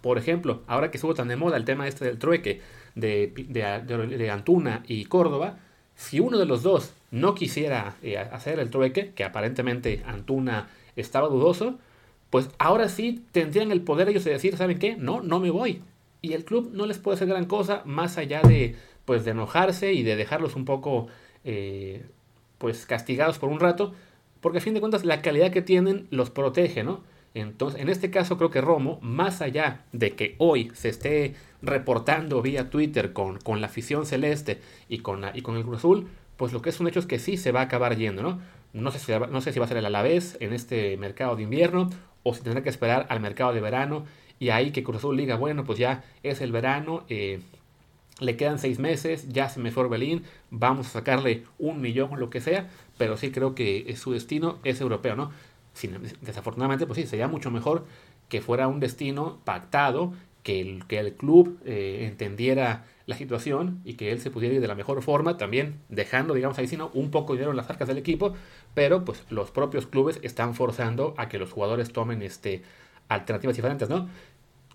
Por 0.00 0.18
ejemplo, 0.18 0.62
ahora 0.66 0.90
que 0.90 0.97
estuvo 0.97 1.14
tan 1.14 1.28
de 1.28 1.37
moda 1.37 1.56
el 1.56 1.64
tema 1.64 1.88
este 1.88 2.04
del 2.04 2.18
trueque 2.18 2.61
de, 2.94 3.32
de 3.49 4.30
Antuna 4.30 4.85
y 4.87 5.04
Córdoba, 5.06 5.59
si 6.00 6.18
uno 6.18 6.38
de 6.38 6.47
los 6.47 6.62
dos 6.62 6.94
no 7.11 7.35
quisiera 7.35 7.97
eh, 8.02 8.16
hacer 8.16 8.59
el 8.59 8.70
trueque, 8.70 9.12
que 9.14 9.25
aparentemente 9.25 10.02
Antuna 10.06 10.68
estaba 10.97 11.28
dudoso, 11.28 11.78
pues 12.30 12.49
ahora 12.59 12.88
sí 12.88 13.25
tendrían 13.32 13.70
el 13.70 13.82
poder 13.82 14.09
ellos 14.09 14.25
de 14.25 14.30
decir, 14.30 14.56
¿saben 14.56 14.78
qué? 14.78 14.97
No, 14.97 15.20
no 15.20 15.40
me 15.40 15.50
voy. 15.50 15.82
Y 16.23 16.35
el 16.35 16.45
club 16.45 16.71
no 16.73 16.87
les 16.87 16.99
puede 16.99 17.17
hacer 17.17 17.29
gran 17.29 17.47
cosa 17.47 17.83
más 17.85 18.19
allá 18.19 18.43
de, 18.43 18.77
pues, 19.05 19.25
de 19.25 19.33
enojarse 19.33 19.93
y 19.93 20.03
de 20.03 20.17
dejarlos 20.17 20.57
un 20.57 20.65
poco, 20.65 21.09
eh, 21.45 22.05
pues, 22.59 22.87
castigados 22.87 23.39
por 23.39 23.49
un 23.49 23.61
rato, 23.61 23.95
porque 24.41 24.59
a 24.59 24.61
fin 24.61 24.75
de 24.75 24.81
cuentas 24.81 25.05
la 25.05 25.23
calidad 25.23 25.50
que 25.50 25.62
tienen 25.62 26.07
los 26.11 26.31
protege, 26.31 26.83
¿no? 26.85 27.03
Entonces, 27.35 27.81
en 27.81 27.89
este 27.89 28.11
caso 28.11 28.37
creo 28.37 28.50
que 28.50 28.61
Romo, 28.61 28.99
más 29.03 29.41
allá 29.41 29.85
de 29.93 30.12
que 30.12 30.35
hoy 30.39 30.71
se 30.75 30.89
esté 30.89 31.35
reportando 31.62 32.43
vía 32.43 32.71
Twitter 32.71 33.12
con, 33.12 33.39
con 33.39 33.61
la 33.61 33.69
afición 33.69 34.05
celeste 34.05 34.61
y 34.89 34.99
con, 34.99 35.25
y 35.35 35.43
con 35.43 35.57
el 35.57 35.62
Cruz 35.62 35.79
Azul, 35.79 36.09
pues 36.37 36.53
lo 36.53 36.61
que 36.62 36.71
es 36.71 36.81
un 36.81 36.89
hecho 36.89 36.99
es 36.99 37.07
que 37.07 37.19
sí 37.19 37.37
se 37.37 37.53
va 37.53 37.61
a 37.61 37.65
acabar 37.65 37.97
yendo, 37.97 38.23
¿no? 38.23 38.41
No 38.73 38.91
sé 38.91 38.99
si, 38.99 39.12
no 39.12 39.41
sé 39.41 39.53
si 39.53 39.59
va 39.59 39.67
a 39.67 39.69
ser 39.69 39.77
el 39.77 39.87
Alavés 39.87 40.37
en 40.41 40.53
este 40.53 40.97
mercado 40.97 41.37
de 41.37 41.43
invierno 41.43 41.91
o 42.23 42.35
si 42.35 42.43
tendrá 42.43 42.62
que 42.62 42.69
esperar 42.69 43.07
al 43.09 43.21
mercado 43.21 43.53
de 43.53 43.61
verano 43.61 44.05
y 44.40 44.49
ahí 44.49 44.73
que 44.73 44.82
Cruz 44.82 44.97
Azul 44.97 45.16
diga, 45.16 45.37
bueno, 45.37 45.64
pues 45.64 45.78
ya 45.78 46.02
es 46.25 46.40
el 46.40 46.50
verano, 46.50 47.04
eh, 47.09 47.40
le 48.18 48.37
quedan 48.37 48.59
seis 48.59 48.78
meses, 48.80 49.28
ya 49.28 49.49
se 49.49 49.61
me 49.61 49.70
fue 49.70 49.85
Orbelín, 49.85 50.25
vamos 50.50 50.88
a 50.88 50.90
sacarle 50.90 51.44
un 51.59 51.80
millón 51.80 52.12
o 52.12 52.16
lo 52.16 52.30
que 52.30 52.40
sea, 52.40 52.68
pero 52.99 53.16
sí 53.16 53.30
creo 53.30 53.54
que 53.54 53.94
su 53.97 54.12
destino 54.12 54.59
es 54.64 54.80
europeo, 54.80 55.14
¿no? 55.14 55.30
desafortunadamente, 56.20 56.85
pues 56.85 56.99
sí, 56.99 57.06
sería 57.06 57.28
mucho 57.28 57.50
mejor 57.50 57.87
que 58.28 58.40
fuera 58.40 58.66
un 58.66 58.80
destino 58.80 59.38
pactado 59.44 60.12
que 60.42 60.61
el, 60.61 60.87
que 60.87 60.99
el 60.99 61.14
club 61.14 61.59
eh, 61.64 62.06
entendiera 62.11 62.87
la 63.06 63.16
situación 63.16 63.80
y 63.85 63.94
que 63.94 64.11
él 64.11 64.20
se 64.20 64.30
pudiera 64.30 64.54
ir 64.54 64.61
de 64.61 64.68
la 64.68 64.75
mejor 64.75 65.02
forma, 65.02 65.37
también 65.37 65.80
dejando, 65.88 66.35
digamos 66.35 66.59
ahí, 66.59 66.66
sino 66.66 66.90
un 66.94 67.11
poco 67.11 67.32
de 67.32 67.38
dinero 67.38 67.52
en 67.52 67.56
las 67.56 67.70
arcas 67.70 67.88
del 67.88 67.99
equipo, 67.99 68.35
pero 68.75 69.04
pues 69.04 69.23
los 69.30 69.50
propios 69.50 69.87
clubes 69.87 70.18
están 70.23 70.54
forzando 70.54 71.14
a 71.16 71.28
que 71.28 71.38
los 71.38 71.52
jugadores 71.52 71.92
tomen 71.92 72.23
este, 72.23 72.62
alternativas 73.11 73.56
diferentes, 73.56 73.88
¿no? 73.88 74.09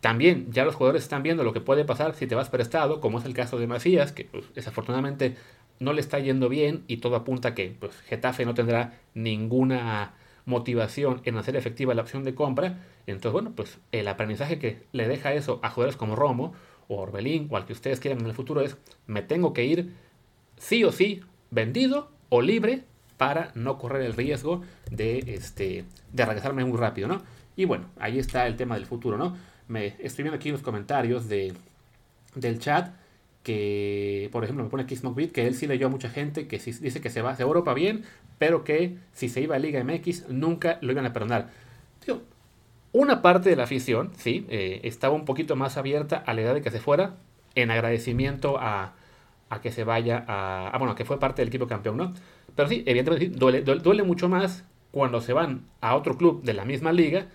También 0.06 0.52
ya 0.52 0.66
los 0.66 0.76
jugadores 0.76 1.02
están 1.02 1.24
viendo 1.24 1.44
lo 1.44 1.52
que 1.52 1.62
puede 1.62 1.84
pasar 1.84 2.14
si 2.14 2.28
te 2.28 2.36
vas 2.36 2.52
prestado, 2.52 3.02
como 3.02 3.18
es 3.18 3.26
el 3.26 3.34
caso 3.34 3.58
de 3.58 3.66
Macías, 3.66 4.12
que 4.12 4.26
pues, 4.26 4.46
desafortunadamente 4.54 5.36
no 5.80 5.94
le 5.94 6.02
está 6.02 6.20
yendo 6.20 6.48
bien 6.48 6.84
y 6.86 6.98
todo 6.98 7.16
apunta 7.16 7.56
que 7.56 7.76
pues, 7.80 8.00
Getafe 8.02 8.46
no 8.46 8.54
tendrá 8.54 9.00
ninguna 9.16 10.14
motivación 10.46 11.22
en 11.24 11.38
hacer 11.38 11.56
efectiva 11.56 11.96
la 11.96 12.04
opción 12.04 12.24
de 12.24 12.36
compra. 12.36 12.84
Entonces, 13.08 13.32
bueno, 13.32 13.54
pues 13.56 13.80
el 13.92 14.08
aprendizaje 14.08 14.60
que 14.60 14.84
le 14.92 15.08
deja 15.08 15.34
eso 15.34 15.60
a 15.64 15.72
jugadores 15.72 15.98
como 15.98 16.16
Romo 16.16 16.54
o 16.88 17.02
Orbelín 17.02 17.48
o 17.50 17.58
al 17.58 17.66
que 17.66 17.74
ustedes 17.74 18.00
quieran 18.00 18.20
en 18.20 18.28
el 18.28 18.36
futuro 18.36 18.62
es, 18.62 18.78
me 19.08 19.24
tengo 19.24 19.54
que 19.54 19.66
ir 19.66 19.96
sí 20.60 20.84
o 20.84 20.92
sí 20.92 21.22
vendido 21.50 22.12
o 22.30 22.44
libre 22.44 22.84
para 23.18 23.52
no 23.56 23.80
correr 23.80 24.04
el 24.04 24.14
riesgo 24.14 24.62
de, 24.92 25.18
este, 25.34 25.86
de 26.14 26.26
regresarme 26.28 26.64
muy 26.64 26.78
rápido, 26.78 27.08
¿no? 27.08 27.24
Y 27.56 27.66
bueno, 27.66 27.86
ahí 27.98 28.20
está 28.20 28.46
el 28.46 28.56
tema 28.56 28.76
del 28.76 28.86
futuro, 28.86 29.18
¿no? 29.18 29.55
Me 29.68 29.88
estoy 30.00 30.24
viendo 30.24 30.36
aquí 30.36 30.52
los 30.52 30.62
comentarios 30.62 31.28
de, 31.28 31.54
del 32.36 32.60
chat 32.60 32.94
que, 33.44 34.30
por 34.32 34.44
ejemplo, 34.44 34.64
me 34.64 34.70
pone 34.70 34.84
aquí 34.84 34.96
Smokebit 34.96 35.32
que 35.32 35.48
él 35.48 35.56
sí 35.56 35.68
leyó 35.68 35.88
a 35.88 35.90
mucha 35.90 36.10
gente 36.10 36.48
que 36.48 36.58
dice 36.58 37.00
que 37.02 37.10
se 37.10 37.22
va 37.22 37.34
a 37.34 37.42
Europa 37.42 37.74
bien, 37.74 38.04
pero 38.40 38.64
que 38.64 38.98
si 39.14 39.30
se 39.30 39.42
iba 39.42 39.56
a 39.56 39.60
Liga 39.60 39.84
MX 39.84 40.30
nunca 40.30 40.80
lo 40.82 40.92
iban 40.92 41.06
a 41.06 41.14
perdonar. 41.14 41.50
una 42.92 43.22
parte 43.22 43.50
de 43.50 43.56
la 43.56 43.64
afición, 43.64 44.12
sí, 44.18 44.46
eh, 44.50 44.80
estaba 44.84 45.14
un 45.14 45.26
poquito 45.26 45.56
más 45.56 45.78
abierta 45.78 46.18
a 46.18 46.34
la 46.34 46.42
idea 46.42 46.54
de 46.54 46.62
que 46.62 46.72
se 46.72 46.80
fuera 46.80 47.16
en 47.54 47.70
agradecimiento 47.70 48.58
a, 48.58 48.94
a 49.50 49.62
que 49.62 49.72
se 49.72 49.84
vaya 49.84 50.24
a, 50.28 50.70
a, 50.70 50.78
bueno, 50.78 50.96
que 50.96 51.06
fue 51.06 51.20
parte 51.20 51.42
del 51.42 51.50
equipo 51.50 51.68
campeón, 51.68 51.98
¿no? 51.98 52.14
Pero 52.56 52.70
sí, 52.70 52.84
evidentemente 52.86 53.28
duele, 53.38 54.04
mucho 54.04 54.30
más 54.30 54.64
cuando 54.92 55.22
se 55.22 55.34
van 55.34 55.66
a 55.82 55.96
otro 55.96 56.18
club 56.18 56.42
de 56.44 56.54
la 56.54 56.66
misma 56.66 56.94
liga 56.94 57.28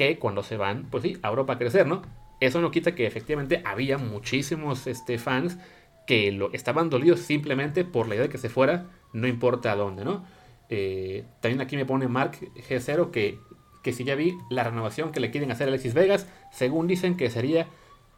que 0.00 0.18
cuando 0.18 0.42
se 0.42 0.56
van, 0.56 0.86
pues 0.90 1.02
sí, 1.02 1.18
a 1.22 1.28
Europa 1.28 1.52
a 1.52 1.58
crecer, 1.58 1.86
¿no? 1.86 2.00
Eso 2.40 2.62
no 2.62 2.70
quita 2.70 2.94
que 2.94 3.06
efectivamente 3.06 3.60
había 3.66 3.98
muchísimos 3.98 4.86
este, 4.86 5.18
fans 5.18 5.58
que 6.06 6.32
lo, 6.32 6.50
estaban 6.54 6.88
dolidos 6.88 7.20
simplemente 7.20 7.84
por 7.84 8.08
la 8.08 8.14
idea 8.14 8.22
de 8.24 8.30
que 8.30 8.38
se 8.38 8.48
fuera, 8.48 8.86
no 9.12 9.26
importa 9.26 9.72
a 9.72 9.76
dónde, 9.76 10.06
¿no? 10.06 10.24
Eh, 10.70 11.24
también 11.42 11.60
aquí 11.60 11.76
me 11.76 11.84
pone 11.84 12.08
Mark 12.08 12.38
G0 12.40 13.10
que, 13.10 13.40
que 13.82 13.92
si 13.92 14.04
ya 14.04 14.14
vi 14.14 14.38
la 14.48 14.64
renovación 14.64 15.12
que 15.12 15.20
le 15.20 15.30
quieren 15.30 15.50
hacer 15.50 15.68
a 15.68 15.68
Alexis 15.68 15.92
Vegas, 15.92 16.26
según 16.50 16.86
dicen 16.86 17.18
que 17.18 17.28
sería 17.28 17.66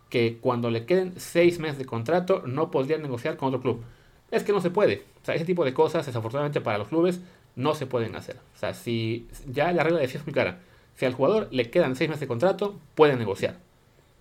que 0.08 0.38
cuando 0.40 0.70
le 0.70 0.86
queden 0.86 1.14
seis 1.16 1.58
meses 1.58 1.78
de 1.78 1.84
contrato 1.84 2.44
no 2.46 2.70
podría 2.70 2.98
negociar 2.98 3.36
con 3.36 3.48
otro 3.48 3.60
club. 3.60 3.82
Es 4.30 4.44
que 4.44 4.52
no 4.52 4.60
se 4.60 4.70
puede. 4.70 5.02
O 5.20 5.24
sea, 5.24 5.34
ese 5.34 5.44
tipo 5.44 5.64
de 5.64 5.74
cosas, 5.74 6.06
desafortunadamente 6.06 6.60
para 6.60 6.78
los 6.78 6.86
clubes, 6.86 7.20
no 7.56 7.74
se 7.74 7.86
pueden 7.86 8.14
hacer. 8.14 8.36
O 8.54 8.58
sea, 8.58 8.72
si 8.72 9.26
ya 9.50 9.72
la 9.72 9.82
regla 9.82 9.98
de 9.98 10.04
es 10.04 10.24
muy 10.24 10.32
clara. 10.32 10.60
Si 10.96 11.04
al 11.04 11.14
jugador 11.14 11.48
le 11.50 11.70
quedan 11.70 11.96
seis 11.96 12.08
meses 12.08 12.20
de 12.20 12.26
contrato, 12.26 12.78
puede 12.94 13.16
negociar. 13.16 13.58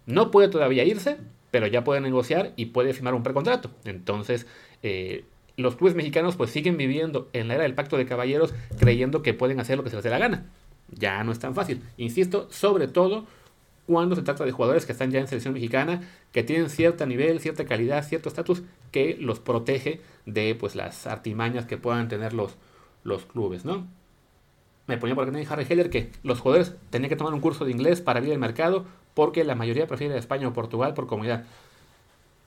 No 0.05 0.31
puede 0.31 0.47
todavía 0.47 0.83
irse, 0.83 1.17
pero 1.51 1.67
ya 1.67 1.83
puede 1.83 2.01
negociar 2.01 2.53
y 2.55 2.67
puede 2.67 2.93
firmar 2.93 3.13
un 3.13 3.23
precontrato. 3.23 3.71
Entonces, 3.85 4.47
eh, 4.83 5.25
los 5.57 5.75
clubes 5.75 5.95
mexicanos 5.95 6.35
pues 6.35 6.49
siguen 6.49 6.77
viviendo 6.77 7.29
en 7.33 7.47
la 7.47 7.55
era 7.55 7.63
del 7.63 7.75
pacto 7.75 7.97
de 7.97 8.05
caballeros 8.05 8.53
creyendo 8.79 9.21
que 9.21 9.33
pueden 9.33 9.59
hacer 9.59 9.77
lo 9.77 9.83
que 9.83 9.89
se 9.89 9.97
les 9.97 10.03
dé 10.03 10.09
la 10.09 10.17
gana. 10.17 10.45
Ya 10.89 11.23
no 11.23 11.31
es 11.31 11.39
tan 11.39 11.55
fácil. 11.55 11.81
Insisto, 11.97 12.47
sobre 12.51 12.87
todo 12.87 13.25
cuando 13.85 14.15
se 14.15 14.21
trata 14.21 14.45
de 14.45 14.51
jugadores 14.51 14.85
que 14.85 14.91
están 14.91 15.11
ya 15.11 15.19
en 15.19 15.27
selección 15.27 15.53
mexicana, 15.53 16.01
que 16.31 16.43
tienen 16.43 16.69
cierto 16.69 17.05
nivel, 17.05 17.39
cierta 17.39 17.65
calidad, 17.65 18.07
cierto 18.07 18.29
estatus 18.29 18.63
que 18.91 19.17
los 19.19 19.39
protege 19.39 20.01
de 20.25 20.55
pues 20.55 20.75
las 20.75 21.07
artimañas 21.07 21.65
que 21.65 21.77
puedan 21.77 22.07
tener 22.07 22.33
los, 22.33 22.55
los 23.03 23.25
clubes, 23.25 23.65
¿no? 23.65 23.87
Me 24.87 24.97
ponía 24.97 25.15
por 25.15 25.27
aquí 25.27 25.47
Harry 25.49 25.65
Heller 25.69 25.89
que 25.89 26.09
los 26.23 26.39
jugadores 26.39 26.75
tenían 26.89 27.09
que 27.09 27.15
tomar 27.15 27.33
un 27.33 27.39
curso 27.39 27.65
de 27.65 27.71
inglés 27.71 28.01
para 28.01 28.19
abrir 28.19 28.33
el 28.33 28.39
mercado 28.39 28.85
porque 29.13 29.43
la 29.43 29.55
mayoría 29.55 29.87
prefiere 29.87 30.17
España 30.17 30.47
o 30.47 30.53
Portugal 30.53 30.93
por 30.93 31.07
comunidad. 31.07 31.45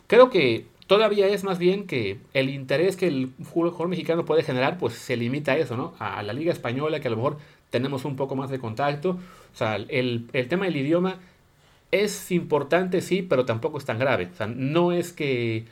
Creo 0.06 0.30
que 0.30 0.66
todavía 0.86 1.28
es 1.28 1.44
más 1.44 1.58
bien 1.58 1.86
que 1.86 2.18
el 2.34 2.50
interés 2.50 2.96
que 2.96 3.06
el 3.08 3.32
jugador 3.50 3.88
mexicano 3.88 4.24
puede 4.24 4.42
generar, 4.42 4.78
pues 4.78 4.94
se 4.94 5.16
limita 5.16 5.52
a 5.52 5.56
eso, 5.56 5.76
¿no? 5.76 5.94
A 5.98 6.22
la 6.22 6.32
liga 6.32 6.52
española, 6.52 7.00
que 7.00 7.08
a 7.08 7.10
lo 7.10 7.16
mejor 7.16 7.38
tenemos 7.70 8.04
un 8.04 8.16
poco 8.16 8.36
más 8.36 8.50
de 8.50 8.58
contacto. 8.58 9.10
O 9.10 9.56
sea, 9.56 9.76
el, 9.76 10.28
tema 10.48 10.66
del 10.66 10.76
idioma 10.76 11.18
es 11.90 12.30
importante, 12.30 13.00
sí, 13.00 13.22
pero 13.22 13.44
tampoco 13.44 13.78
es 13.78 13.84
tan 13.84 13.98
grave. 13.98 14.28
O 14.32 14.36
sea, 14.36 14.46
no 14.46 14.92
es 14.92 15.12
que 15.12 15.64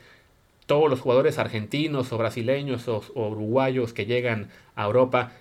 todos 0.65 0.89
los 0.89 0.99
jugadores 0.99 1.37
argentinos 1.37 2.11
o 2.11 2.17
brasileños 2.17 2.87
o, 2.87 3.03
uruguayos 3.15 3.93
que 3.93 4.05
llegan 4.05 4.49
a 4.75 4.85
Europa 4.85 5.31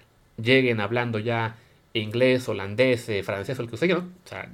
lleguen 0.43 0.81
hablando 0.81 1.19
ya 1.19 1.57
inglés, 1.95 2.49
holandés, 2.49 3.09
eh, 3.09 3.23
francés 3.23 3.59
o 3.59 3.63
el 3.63 3.71
que 3.71 3.77
sea, 3.77 3.95
¿no? 3.95 4.01
O 4.01 4.29
sea, 4.29 4.51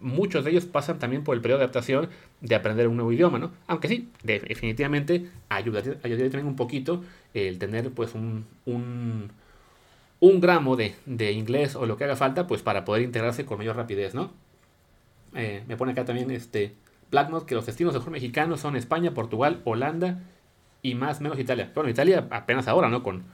muchos 0.00 0.44
de 0.44 0.50
ellos 0.50 0.66
pasan 0.66 0.98
también 0.98 1.24
por 1.24 1.36
el 1.36 1.40
periodo 1.40 1.58
de 1.58 1.64
adaptación 1.64 2.08
de 2.40 2.54
aprender 2.54 2.88
un 2.88 2.96
nuevo 2.96 3.12
idioma, 3.12 3.38
¿no? 3.38 3.52
Aunque 3.66 3.88
sí, 3.88 4.10
definitivamente 4.22 5.30
ayudaría, 5.48 5.98
también 6.00 6.46
un 6.46 6.56
poquito 6.56 7.04
el 7.34 7.58
tener 7.58 7.90
pues 7.90 8.14
un, 8.14 8.44
un, 8.66 9.30
un 10.20 10.40
gramo 10.40 10.76
de, 10.76 10.94
de, 11.06 11.32
inglés 11.32 11.76
o 11.76 11.86
lo 11.86 11.96
que 11.96 12.04
haga 12.04 12.16
falta 12.16 12.46
pues 12.46 12.62
para 12.62 12.84
poder 12.84 13.02
integrarse 13.02 13.46
con 13.46 13.58
mayor 13.58 13.76
rapidez, 13.76 14.14
¿no? 14.14 14.32
Eh, 15.34 15.62
me 15.66 15.76
pone 15.76 15.92
acá 15.92 16.04
también 16.04 16.30
este 16.30 16.74
Blackmouth 17.10 17.44
que 17.46 17.54
los 17.54 17.64
destinos 17.64 17.94
de 17.94 18.00
juego 18.00 18.12
mexicanos 18.12 18.60
son 18.60 18.76
España, 18.76 19.14
Portugal, 19.14 19.62
Holanda 19.64 20.20
y 20.82 20.94
más 20.94 21.20
menos 21.20 21.38
Italia. 21.38 21.70
Bueno, 21.74 21.88
Italia 21.88 22.26
apenas 22.30 22.68
ahora, 22.68 22.88
¿no? 22.88 23.02
Con, 23.02 23.24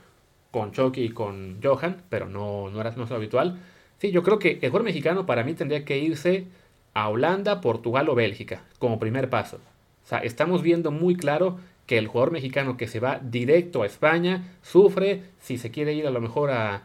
con 0.51 0.73
Chucky 0.73 1.03
y 1.03 1.09
con 1.11 1.61
Johan, 1.63 2.03
pero 2.09 2.29
no, 2.29 2.71
no 2.71 2.81
era 2.81 2.91
no 2.93 3.05
habitual. 3.05 3.59
Sí, 3.99 4.11
yo 4.11 4.23
creo 4.23 4.39
que 4.39 4.53
el 4.63 4.71
jugador 4.71 4.85
mexicano 4.85 5.27
para 5.27 5.45
mí 5.45 5.55
tendría 5.55 5.85
que 5.85 5.99
irse 5.99 6.47
a 6.95 7.09
Holanda, 7.09 7.61
Portugal 7.61 8.09
o 8.09 8.15
Bélgica 8.15 8.63
como 8.79 8.99
primer 8.99 9.29
paso. 9.29 9.57
O 10.05 10.09
sea, 10.09 10.19
estamos 10.19 10.63
viendo 10.63 10.91
muy 10.91 11.17
claro 11.17 11.59
que 11.87 11.99
el 11.99 12.07
jugador 12.07 12.33
mexicano 12.33 12.77
que 12.77 12.87
se 12.87 13.01
va 13.01 13.19
directo 13.23 13.83
a 13.83 13.87
España 13.87 14.55
sufre 14.63 15.23
si 15.41 15.59
se 15.59 15.71
quiere 15.71 15.95
ir 15.95 16.07
a 16.07 16.11
lo 16.11 16.21
mejor 16.21 16.51
a 16.51 16.83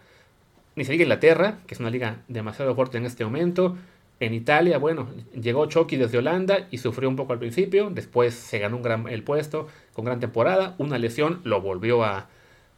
ni 0.75 0.86
se 0.86 0.93
diga 0.93 1.03
Inglaterra, 1.03 1.60
que 1.67 1.75
es 1.75 1.79
una 1.79 1.89
liga 1.89 2.17
demasiado 2.27 2.74
fuerte 2.74 2.98
en 2.98 3.05
este 3.05 3.24
momento. 3.24 3.77
En 4.20 4.34
Italia, 4.34 4.77
bueno, 4.77 5.08
llegó 5.39 5.65
Chucky 5.67 5.98
desde 5.98 6.17
Holanda 6.17 6.67
y 6.72 6.77
sufrió 6.77 7.10
un 7.10 7.15
poco 7.15 7.34
al 7.34 7.39
principio, 7.39 7.89
después 7.89 8.34
se 8.34 8.60
ganó 8.60 8.77
un 8.77 8.84
gran, 8.84 9.08
el 9.08 9.24
puesto 9.24 9.67
con 9.93 10.05
gran 10.05 10.20
temporada, 10.20 10.75
una 10.77 10.98
lesión 10.98 11.41
lo 11.43 11.62
volvió 11.62 12.03
a, 12.03 12.27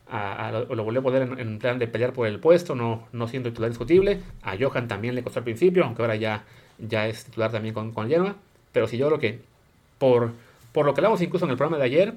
lo 0.10 0.84
volvió 0.84 1.00
a 1.00 1.04
poner 1.04 1.22
en, 1.40 1.60
plan 1.60 1.80
de 1.80 1.88
pelear 1.88 2.14
por 2.14 2.28
el 2.28 2.40
puesto, 2.40 2.76
no, 2.76 3.08
no 3.12 3.28
siendo 3.28 3.50
titular 3.50 3.70
discutible. 3.70 4.22
A 4.44 4.56
Johan 4.58 4.88
también 4.88 5.16
le 5.16 5.24
costó 5.24 5.40
al 5.40 5.44
principio, 5.44 5.84
aunque 5.84 6.02
ahora 6.02 6.16
ya, 6.16 6.44
ya 6.78 7.08
es 7.08 7.26
titular 7.26 7.52
también 7.52 7.74
con, 7.74 7.92
con 7.92 8.08
Genoa. 8.08 8.36
Pero 8.72 8.88
si 8.88 8.98
yo 8.98 9.08
creo 9.08 9.20
que, 9.20 9.40
por, 9.98 10.34
por 10.72 10.86
lo 10.86 10.94
que 10.94 11.00
hablamos 11.00 11.22
incluso 11.22 11.46
en 11.46 11.52
el 11.52 11.58
programa 11.58 11.78
de 11.78 11.86
ayer, 11.86 12.14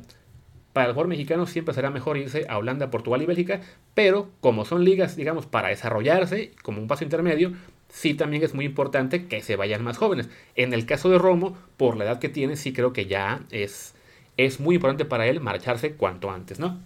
para 0.72 0.86
el 0.88 0.92
jugador 0.92 1.08
mexicano 1.08 1.46
siempre 1.46 1.74
será 1.74 1.90
mejor 1.90 2.16
irse 2.18 2.46
a 2.48 2.58
Holanda, 2.58 2.90
Portugal 2.90 3.22
y 3.22 3.26
Bélgica, 3.26 3.60
pero 3.94 4.28
como 4.40 4.64
son 4.64 4.84
ligas, 4.84 5.16
digamos, 5.16 5.46
para 5.46 5.68
desarrollarse 5.68 6.52
como 6.62 6.80
un 6.80 6.88
paso 6.88 7.04
intermedio, 7.04 7.52
sí 7.88 8.14
también 8.14 8.42
es 8.42 8.54
muy 8.54 8.64
importante 8.64 9.26
que 9.26 9.42
se 9.42 9.56
vayan 9.56 9.82
más 9.82 9.96
jóvenes. 9.96 10.28
En 10.54 10.72
el 10.74 10.86
caso 10.86 11.08
de 11.10 11.18
Romo, 11.18 11.56
por 11.76 11.96
la 11.96 12.04
edad 12.04 12.18
que 12.18 12.28
tiene, 12.28 12.56
sí 12.56 12.72
creo 12.72 12.92
que 12.92 13.06
ya 13.06 13.40
es, 13.50 13.94
es 14.36 14.60
muy 14.60 14.76
importante 14.76 15.04
para 15.04 15.26
él 15.26 15.40
marcharse 15.40 15.94
cuanto 15.94 16.30
antes, 16.30 16.60
¿no? 16.60 16.78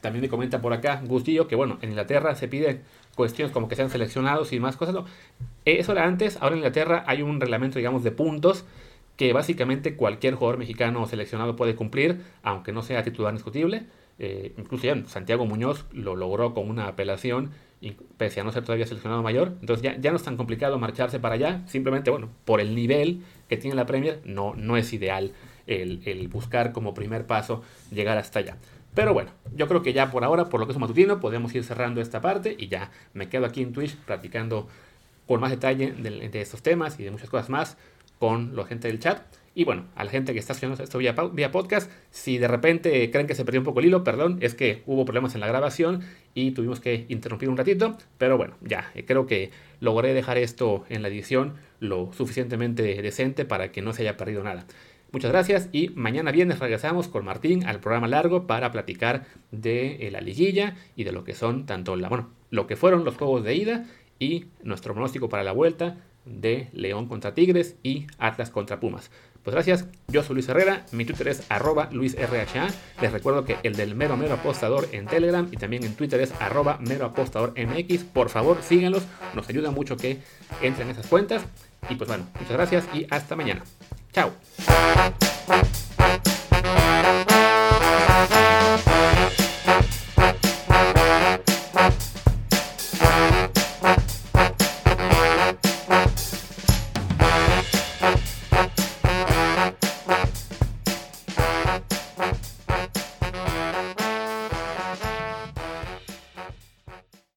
También 0.00 0.22
me 0.22 0.28
comenta 0.28 0.60
por 0.60 0.72
acá 0.72 1.02
Gustillo 1.04 1.48
que, 1.48 1.56
bueno, 1.56 1.78
en 1.82 1.90
Inglaterra 1.90 2.34
se 2.34 2.48
pide 2.48 2.82
cuestiones 3.16 3.52
como 3.52 3.68
que 3.68 3.74
sean 3.74 3.90
seleccionados 3.90 4.52
y 4.52 4.60
más 4.60 4.76
cosas. 4.76 4.96
Eso 5.64 5.92
era 5.92 6.04
antes, 6.04 6.36
ahora 6.36 6.54
en 6.54 6.58
Inglaterra 6.58 7.04
hay 7.06 7.22
un 7.22 7.40
reglamento, 7.40 7.78
digamos, 7.78 8.04
de 8.04 8.12
puntos 8.12 8.64
que 9.16 9.32
básicamente 9.32 9.96
cualquier 9.96 10.34
jugador 10.34 10.58
mexicano 10.58 11.04
seleccionado 11.06 11.56
puede 11.56 11.74
cumplir, 11.74 12.20
aunque 12.44 12.72
no 12.72 12.82
sea 12.82 13.02
titular 13.02 13.32
discutible. 13.32 13.82
Eh, 14.20 14.52
incluso 14.56 14.84
ya 14.84 15.04
Santiago 15.06 15.46
Muñoz 15.46 15.86
lo 15.92 16.14
logró 16.14 16.54
con 16.54 16.70
una 16.70 16.86
apelación, 16.86 17.50
pese 18.16 18.40
a 18.40 18.44
no 18.44 18.52
ser 18.52 18.62
todavía 18.62 18.86
seleccionado 18.86 19.22
mayor. 19.24 19.54
Entonces 19.60 19.82
ya, 19.82 19.96
ya 19.98 20.12
no 20.12 20.16
es 20.16 20.22
tan 20.22 20.36
complicado 20.36 20.78
marcharse 20.78 21.18
para 21.18 21.34
allá. 21.34 21.62
Simplemente, 21.66 22.12
bueno, 22.12 22.28
por 22.44 22.60
el 22.60 22.76
nivel 22.76 23.22
que 23.48 23.56
tiene 23.56 23.74
la 23.74 23.86
Premier, 23.86 24.20
no, 24.24 24.54
no 24.54 24.76
es 24.76 24.92
ideal 24.92 25.32
el, 25.66 26.00
el 26.04 26.28
buscar 26.28 26.70
como 26.70 26.94
primer 26.94 27.26
paso 27.26 27.62
llegar 27.90 28.18
hasta 28.18 28.38
allá. 28.38 28.56
Pero 28.98 29.14
bueno, 29.14 29.30
yo 29.54 29.68
creo 29.68 29.80
que 29.80 29.92
ya 29.92 30.10
por 30.10 30.24
ahora, 30.24 30.46
por 30.46 30.58
lo 30.58 30.66
que 30.66 30.72
es 30.72 30.78
matutino, 30.80 31.20
podemos 31.20 31.54
ir 31.54 31.62
cerrando 31.62 32.00
esta 32.00 32.20
parte 32.20 32.56
y 32.58 32.66
ya 32.66 32.90
me 33.14 33.28
quedo 33.28 33.46
aquí 33.46 33.62
en 33.62 33.72
Twitch 33.72 33.94
practicando 33.94 34.66
con 35.28 35.40
más 35.40 35.52
detalle 35.52 35.92
de, 35.92 36.40
estos 36.40 36.62
temas 36.62 36.98
y 36.98 37.04
de 37.04 37.12
muchas 37.12 37.30
cosas 37.30 37.48
más 37.48 37.76
con 38.18 38.56
la 38.56 38.64
gente 38.64 38.88
del 38.88 38.98
chat. 38.98 39.22
Y 39.54 39.62
bueno, 39.62 39.84
a 39.94 40.02
la 40.02 40.10
gente 40.10 40.32
que 40.32 40.40
está 40.40 40.52
haciendo 40.52 40.82
esto 40.82 40.98
vía, 40.98 41.14
vía, 41.32 41.52
podcast, 41.52 41.88
si 42.10 42.38
de 42.38 42.48
repente 42.48 43.08
creen 43.12 43.28
que 43.28 43.36
se 43.36 43.44
perdió 43.44 43.60
un 43.60 43.66
poco 43.66 43.78
el 43.78 43.86
hilo, 43.86 44.02
perdón, 44.02 44.38
es 44.40 44.56
que 44.56 44.82
hubo 44.84 45.04
problemas 45.04 45.32
en 45.36 45.42
la 45.42 45.46
grabación 45.46 46.00
y 46.34 46.50
tuvimos 46.50 46.80
que 46.80 47.06
interrumpir 47.08 47.48
un 47.48 47.56
ratito. 47.56 47.96
Pero 48.18 48.36
bueno, 48.36 48.56
ya, 48.62 48.90
eh, 48.96 49.04
creo 49.04 49.26
que 49.26 49.52
logré 49.78 50.12
dejar 50.12 50.38
esto 50.38 50.84
en 50.88 51.02
la 51.02 51.08
edición 51.08 51.54
lo 51.78 52.12
suficientemente 52.14 52.82
decente 53.00 53.44
para 53.44 53.70
que 53.70 53.80
no 53.80 53.92
se 53.92 54.02
haya 54.02 54.16
perdido 54.16 54.42
nada. 54.42 54.66
Muchas 55.10 55.30
gracias 55.32 55.70
y 55.72 55.88
mañana 55.94 56.32
viernes 56.32 56.58
regresamos 56.58 57.08
con 57.08 57.24
Martín 57.24 57.64
al 57.66 57.80
programa 57.80 58.08
largo 58.08 58.46
para 58.46 58.70
platicar 58.70 59.24
de 59.50 60.06
eh, 60.06 60.10
la 60.10 60.20
liguilla 60.20 60.76
y 60.96 61.04
de 61.04 61.12
lo 61.12 61.24
que 61.24 61.34
son 61.34 61.64
tanto 61.64 61.96
bueno, 61.96 62.28
lo 62.50 62.66
que 62.66 62.76
fueron 62.76 63.04
los 63.06 63.16
juegos 63.16 63.42
de 63.42 63.54
ida 63.54 63.86
y 64.18 64.46
nuestro 64.62 64.92
pronóstico 64.92 65.30
para 65.30 65.44
la 65.44 65.52
vuelta 65.52 65.96
de 66.26 66.68
León 66.72 67.08
contra 67.08 67.32
Tigres 67.32 67.76
y 67.82 68.06
Atlas 68.18 68.50
contra 68.50 68.80
Pumas. 68.80 69.10
Pues 69.42 69.54
gracias, 69.54 69.86
yo 70.08 70.22
soy 70.22 70.34
Luis 70.34 70.48
Herrera, 70.50 70.84
mi 70.92 71.06
Twitter 71.06 71.28
es 71.28 71.50
arroba 71.50 71.88
LuisRHA, 71.90 72.68
les 73.00 73.12
recuerdo 73.12 73.46
que 73.46 73.56
el 73.62 73.76
del 73.76 73.94
mero 73.94 74.14
mero 74.18 74.34
apostador 74.34 74.88
en 74.92 75.06
Telegram 75.06 75.48
y 75.50 75.56
también 75.56 75.84
en 75.84 75.94
Twitter 75.94 76.20
es 76.20 76.34
arroba 76.38 76.78
mero 76.86 77.06
apostador 77.06 77.54
MX, 77.56 78.04
por 78.04 78.28
favor 78.28 78.58
síganlos, 78.60 79.06
nos 79.34 79.48
ayuda 79.48 79.70
mucho 79.70 79.96
que 79.96 80.18
entren 80.60 80.88
en 80.88 80.96
esas 80.96 81.06
cuentas 81.06 81.46
y 81.88 81.94
pues 81.94 82.08
bueno, 82.08 82.26
muchas 82.34 82.52
gracias 82.52 82.88
y 82.92 83.06
hasta 83.08 83.36
mañana. 83.36 83.62
Tchau. 84.18 84.32